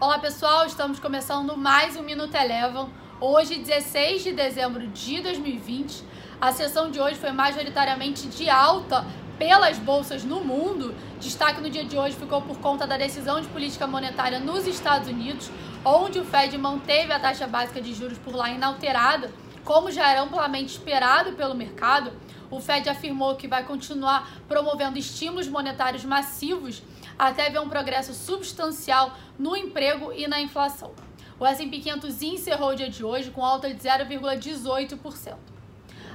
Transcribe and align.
Olá 0.00 0.16
pessoal, 0.20 0.64
estamos 0.64 1.00
começando 1.00 1.56
mais 1.56 1.96
um 1.96 2.04
Minuto 2.04 2.32
Elevam. 2.36 2.88
Hoje, 3.20 3.58
16 3.58 4.22
de 4.22 4.32
dezembro 4.32 4.86
de 4.86 5.20
2020. 5.20 6.04
A 6.40 6.52
sessão 6.52 6.88
de 6.88 7.00
hoje 7.00 7.16
foi 7.16 7.32
majoritariamente 7.32 8.28
de 8.28 8.48
alta 8.48 9.04
pelas 9.40 9.76
bolsas 9.76 10.22
no 10.22 10.40
mundo. 10.40 10.94
Destaque 11.18 11.60
no 11.60 11.68
dia 11.68 11.84
de 11.84 11.98
hoje 11.98 12.14
ficou 12.14 12.40
por 12.40 12.58
conta 12.58 12.86
da 12.86 12.96
decisão 12.96 13.40
de 13.40 13.48
política 13.48 13.88
monetária 13.88 14.38
nos 14.38 14.68
Estados 14.68 15.08
Unidos, 15.08 15.50
onde 15.84 16.20
o 16.20 16.24
Fed 16.24 16.56
manteve 16.56 17.12
a 17.12 17.18
taxa 17.18 17.48
básica 17.48 17.80
de 17.80 17.92
juros 17.92 18.18
por 18.18 18.36
lá 18.36 18.50
inalterada, 18.50 19.32
como 19.64 19.90
já 19.90 20.08
era 20.12 20.22
amplamente 20.22 20.74
esperado 20.74 21.32
pelo 21.32 21.56
mercado. 21.56 22.12
O 22.50 22.60
Fed 22.60 22.88
afirmou 22.88 23.36
que 23.36 23.46
vai 23.46 23.64
continuar 23.64 24.28
promovendo 24.48 24.98
estímulos 24.98 25.48
monetários 25.48 26.04
massivos 26.04 26.82
até 27.18 27.50
ver 27.50 27.60
um 27.60 27.68
progresso 27.68 28.14
substancial 28.14 29.12
no 29.38 29.56
emprego 29.56 30.12
e 30.12 30.26
na 30.26 30.40
inflação. 30.40 30.92
O 31.38 31.46
S&P 31.46 31.78
500 31.78 32.22
encerrou 32.22 32.70
o 32.70 32.74
dia 32.74 32.88
de 32.88 33.04
hoje 33.04 33.30
com 33.30 33.44
alta 33.44 33.72
de 33.72 33.80
0,18%. 33.80 35.36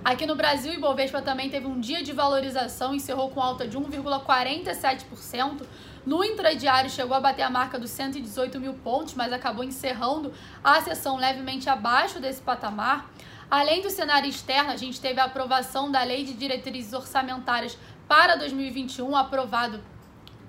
Aqui 0.04 0.26
no 0.26 0.36
Brasil, 0.36 0.74
o 0.74 0.76
Ibovespa 0.76 1.22
também 1.22 1.50
teve 1.50 1.66
um 1.66 1.80
dia 1.80 2.04
de 2.04 2.12
valorização, 2.12 2.94
encerrou 2.94 3.30
com 3.30 3.42
alta 3.42 3.66
de 3.66 3.78
1,47%. 3.78 5.62
No 6.06 6.26
intradiário 6.26 6.90
chegou 6.90 7.16
a 7.16 7.22
bater 7.22 7.44
a 7.44 7.50
marca 7.50 7.80
dos 7.80 7.90
118 7.92 8.60
mil 8.60 8.74
pontos, 8.74 9.14
mas 9.14 9.32
acabou 9.32 9.64
encerrando 9.64 10.34
a 10.62 10.82
sessão 10.82 11.16
levemente 11.16 11.70
abaixo 11.70 12.20
desse 12.20 12.42
patamar. 12.42 13.10
Além 13.54 13.84
do 13.84 13.90
cenário 13.92 14.28
externo, 14.28 14.72
a 14.72 14.76
gente 14.76 15.00
teve 15.00 15.20
a 15.20 15.26
aprovação 15.26 15.92
da 15.92 16.02
Lei 16.02 16.24
de 16.24 16.34
Diretrizes 16.34 16.92
Orçamentárias 16.92 17.78
para 18.08 18.36
2021, 18.36 19.16
aprovado 19.16 19.80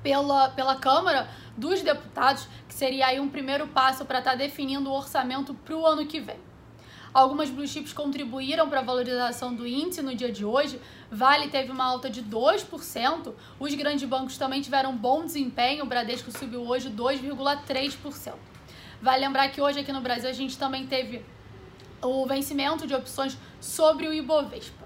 pela, 0.03 0.49
pela 0.49 0.77
Câmara 0.77 1.29
dos 1.55 1.83
Deputados, 1.83 2.49
que 2.67 2.73
seria 2.73 3.09
aí 3.09 3.21
um 3.21 3.29
primeiro 3.29 3.67
passo 3.67 4.07
para 4.07 4.21
estar 4.21 4.31
tá 4.31 4.37
definindo 4.39 4.89
o 4.89 4.95
orçamento 4.95 5.53
para 5.53 5.77
o 5.77 5.87
ano 5.87 6.07
que 6.07 6.19
vem. 6.19 6.39
Algumas 7.13 7.51
blue 7.51 7.69
chips 7.69 7.93
contribuíram 7.93 8.71
para 8.71 8.81
a 8.81 8.83
valorização 8.83 9.55
do 9.55 9.67
índice 9.67 10.01
no 10.01 10.15
dia 10.15 10.33
de 10.33 10.47
hoje. 10.47 10.81
Vale 11.11 11.49
teve 11.49 11.71
uma 11.71 11.85
alta 11.85 12.09
de 12.09 12.23
2%. 12.23 13.35
Os 13.61 13.75
grandes 13.75 14.09
bancos 14.09 14.39
também 14.39 14.63
tiveram 14.63 14.97
bom 14.97 15.27
desempenho. 15.27 15.85
O 15.85 15.87
Bradesco 15.87 16.31
subiu 16.31 16.67
hoje 16.67 16.89
2,3%. 16.89 18.33
Vale 19.03 19.27
lembrar 19.27 19.51
que 19.51 19.61
hoje 19.61 19.81
aqui 19.81 19.93
no 19.93 20.01
Brasil 20.01 20.31
a 20.31 20.33
gente 20.33 20.57
também 20.57 20.87
teve 20.87 21.23
o 22.09 22.27
vencimento 22.27 22.87
de 22.87 22.95
opções 22.95 23.37
sobre 23.61 24.07
o 24.07 24.13
Ibovespa. 24.13 24.85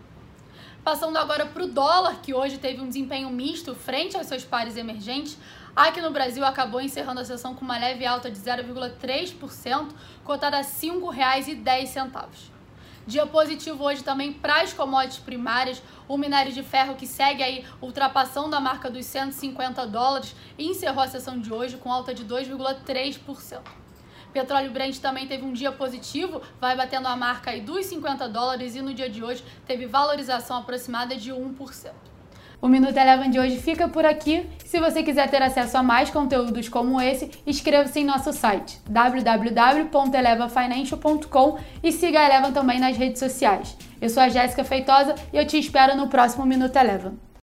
Passando 0.85 1.19
agora 1.19 1.45
para 1.45 1.65
o 1.65 1.67
dólar, 1.67 2.21
que 2.23 2.33
hoje 2.33 2.59
teve 2.59 2.81
um 2.81 2.89
desempenho 2.89 3.29
misto 3.29 3.75
frente 3.75 4.17
aos 4.17 4.27
seus 4.27 4.45
pares 4.45 4.77
emergentes. 4.77 5.37
Aqui 5.77 6.01
no 6.01 6.11
Brasil 6.11 6.45
acabou 6.45 6.81
encerrando 6.81 7.21
a 7.21 7.25
sessão 7.25 7.55
com 7.55 7.65
uma 7.65 7.79
leve 7.79 8.07
alta 8.07 8.31
de 8.31 8.39
0,3%, 8.39 9.89
cotada 10.25 10.57
a 10.57 10.61
R$ 10.61 10.67
5,10. 10.67 12.51
Dia 13.07 13.27
positivo 13.27 13.85
hoje 13.85 14.05
também 14.05 14.33
para 14.33 14.61
as 14.61 14.73
commodities 14.73 15.19
primárias, 15.19 15.83
o 16.07 16.19
minério 16.19 16.53
de 16.53 16.63
ferro 16.63 16.95
que 16.95 17.07
segue 17.07 17.43
aí 17.43 17.65
ultrapassando 17.81 18.55
a 18.55 18.61
marca 18.61 18.91
dos 18.91 19.07
150 19.07 19.87
dólares 19.87 20.35
e 20.59 20.69
encerrou 20.69 21.03
a 21.03 21.09
sessão 21.09 21.39
de 21.39 21.53
hoje 21.53 21.77
com 21.77 21.93
alta 21.93 22.13
de 22.15 22.25
2,3%. 22.25 23.88
Petróleo 24.39 24.71
Brent 24.71 24.99
também 24.99 25.27
teve 25.27 25.45
um 25.45 25.53
dia 25.53 25.73
positivo, 25.73 26.41
vai 26.61 26.77
batendo 26.77 27.09
a 27.09 27.17
marca 27.17 27.51
aí 27.51 27.61
dos 27.61 27.87
50 27.87 28.29
dólares 28.29 28.77
e 28.77 28.81
no 28.81 28.95
dia 28.95 29.11
de 29.11 29.21
hoje 29.21 29.43
teve 29.67 29.85
valorização 29.85 30.59
aproximada 30.59 31.17
de 31.17 31.33
1%. 31.33 31.91
O 32.63 32.69
Minuto 32.69 32.97
Eleven 32.97 33.31
de 33.31 33.41
hoje 33.41 33.57
fica 33.57 33.89
por 33.89 34.07
aqui. 34.07 34.49
Se 34.65 34.79
você 34.79 35.03
quiser 35.03 35.29
ter 35.29 35.43
acesso 35.43 35.77
a 35.77 35.83
mais 35.83 36.09
conteúdos 36.11 36.69
como 36.69 37.01
esse, 37.01 37.33
inscreva-se 37.45 37.99
em 37.99 38.05
nosso 38.05 38.33
site 38.33 38.79
www.elevafinancial.com 38.89 41.59
e 41.83 41.91
siga 41.91 42.21
a 42.21 42.27
Eleven 42.27 42.53
também 42.53 42.79
nas 42.79 42.97
redes 42.97 43.19
sociais. 43.19 43.77
Eu 44.01 44.09
sou 44.09 44.23
a 44.23 44.29
Jéssica 44.29 44.63
Feitosa 44.63 45.17
e 45.33 45.37
eu 45.37 45.45
te 45.45 45.59
espero 45.59 45.97
no 45.97 46.07
próximo 46.07 46.47
Minuto 46.47 46.77
Eleven. 46.77 47.19